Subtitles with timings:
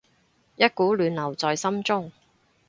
[0.55, 2.11] 一股暖流在心中